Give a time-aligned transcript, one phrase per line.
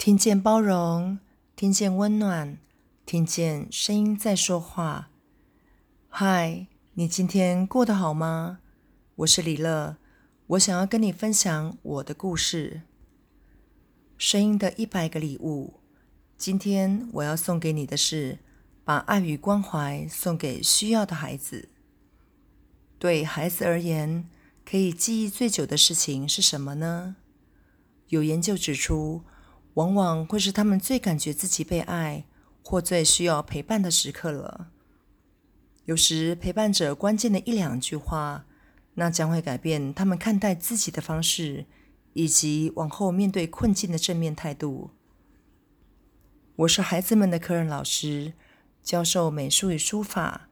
[0.00, 1.18] 听见包容，
[1.54, 2.56] 听见温暖，
[3.04, 5.10] 听见声音在说话。
[6.08, 8.60] 嗨，你今天过得好吗？
[9.16, 9.98] 我是李乐，
[10.46, 12.80] 我想要跟你分享我的故事。
[14.16, 15.74] 声音的一百个礼物，
[16.38, 18.38] 今天我要送给你的是，
[18.82, 21.68] 把爱与关怀送给需要的孩子。
[22.98, 24.26] 对孩子而言，
[24.64, 27.16] 可以记忆最久的事情是什么呢？
[28.08, 29.24] 有研究指出，
[29.74, 32.24] 往往会是他们最感觉自己被爱
[32.62, 34.70] 或最需要陪伴的时刻了。
[35.84, 38.46] 有时陪伴者关键的一两句话，
[38.94, 41.66] 那将会改变他们看待自己的方式，
[42.12, 44.90] 以及往后面对困境的正面态度。
[46.56, 48.34] 我是孩子们的科任老师，
[48.82, 50.48] 教授美术与书法。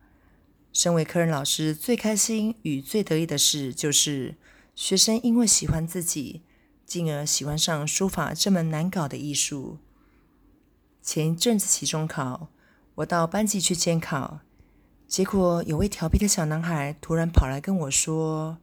[0.72, 4.36] 身为科任老师，最开心与最得意的事，就是
[4.74, 6.42] 学生因为喜欢自己。
[6.88, 9.76] 进而喜欢上书法这门难搞的艺术。
[11.02, 12.48] 前一阵子期中考，
[12.94, 14.40] 我到班级去监考，
[15.06, 18.56] 结果有位调皮的小男孩突然跑来跟我说：“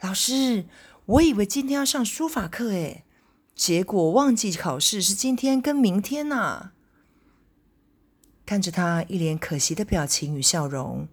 [0.00, 0.64] 老师，
[1.04, 3.04] 我以为今天要上书法课，诶，
[3.54, 6.72] 结果忘记考试是今天跟明天呐。”
[8.46, 11.06] 看着他一脸可惜的表情与笑容，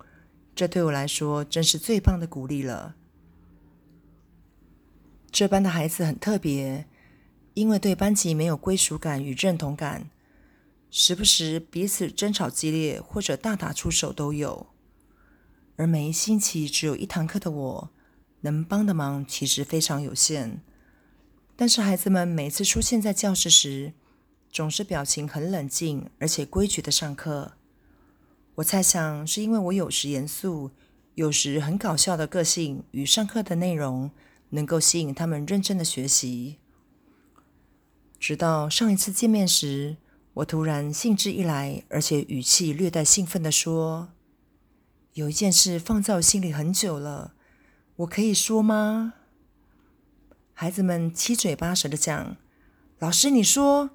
[0.55, 2.95] 这对我来说真是最棒的鼓励了。
[5.31, 6.85] 这班的孩子很特别，
[7.53, 10.09] 因为对班级没有归属感与认同感，
[10.89, 14.67] 时不时彼此争吵激烈或者大打出手都有。
[15.77, 17.89] 而每一星期只有一堂课的我，
[18.41, 20.61] 能帮的忙其实非常有限。
[21.55, 23.93] 但是孩子们每次出现在教室时，
[24.51, 27.53] 总是表情很冷静而且规矩的上课。
[28.55, 30.71] 我猜想是因为我有时严肃，
[31.15, 34.11] 有时很搞笑的个性与上课的内容。
[34.49, 36.57] 能够吸引他们认真的学习，
[38.19, 39.97] 直到上一次见面时，
[40.35, 44.09] 我突然兴致一来，而且语气略带兴奋地说
[45.13, 47.33] ：“有一件事放在我心里很久了，
[47.97, 49.13] 我可以说吗？”
[50.53, 52.35] 孩子们七嘴八舌的讲
[52.99, 53.91] ：“老师，你说，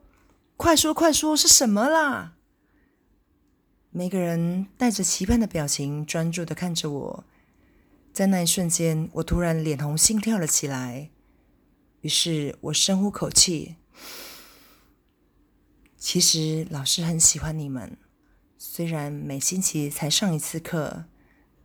[0.57, 2.37] 快说快说，是什么啦？”
[3.91, 7.25] 每个人带着期盼的表情，专注的看着我。
[8.15, 11.11] 在那一瞬间，我突然脸红心跳了起来。
[12.03, 13.75] 于是我深呼口气。
[15.99, 17.97] 其实老师很喜欢你们，
[18.57, 21.07] 虽然每星期才上一次课，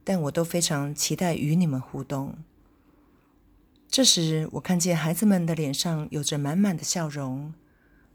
[0.03, 2.39] 但我都非常期待与你们互动。
[3.87, 7.53] 这时，我看见孩子们的脸上有着满满的笑容，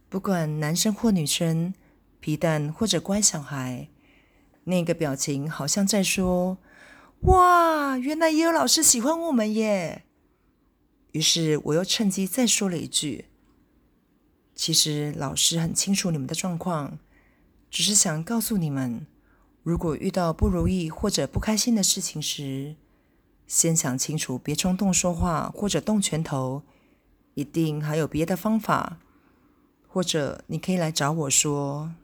[0.08, 1.72] 不管男生或女生，
[2.18, 3.86] 皮蛋或者乖小孩，
[4.64, 6.58] 那个表情好像在说。
[7.24, 10.04] 哇，原来也有老师喜欢我们耶！
[11.12, 13.26] 于是我又趁机再说了一句
[14.54, 16.98] ：“其实老师很清楚你们的状况，
[17.70, 19.06] 只是想告诉你们，
[19.62, 22.76] 如果遇到不如意或者不开心的事情时，
[23.46, 26.62] 先想清楚，别冲动说话或者动拳头，
[27.32, 28.98] 一定还有别的方法，
[29.88, 31.94] 或者你可以来找我说。”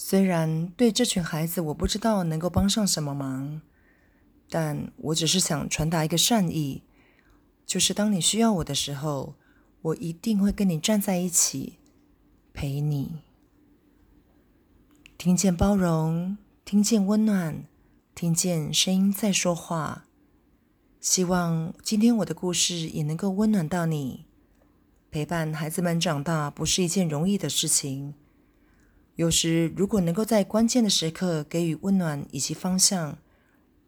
[0.00, 3.60] 虽然对这群孩子我不知道能够帮上什么忙，
[4.48, 6.84] 但我只是想传达一个善意，
[7.66, 9.34] 就是当你需要我的时候，
[9.82, 11.78] 我一定会跟你站在一起，
[12.54, 13.22] 陪你。
[15.18, 17.64] 听见包容，听见温暖，
[18.14, 20.04] 听见声音在说话。
[21.00, 24.26] 希望今天我的故事也能够温暖到你。
[25.10, 28.14] 陪伴孩子们长大不是一件容易的事情。
[29.18, 33.18] 有时，如果能够在关键的时刻给予温暖以及方向，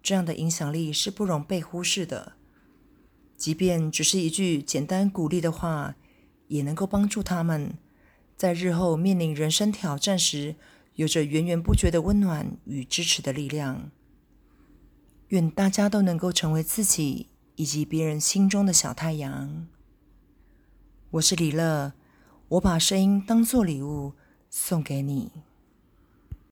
[0.02, 2.32] 这样的影响力是不容被忽视的。
[3.36, 5.94] 即便只是一句简单鼓励的话，
[6.48, 7.74] 也能够帮助他们
[8.36, 10.56] 在日后面临人生挑战时，
[10.96, 13.92] 有着源源不绝的温暖与支持的力量。
[15.28, 19.68] 愿大家都能够成为自己以及别人心中的小太阳。
[21.12, 21.92] 我是李乐，
[22.48, 24.14] 我把声音当作礼物。
[24.50, 25.30] 送给你。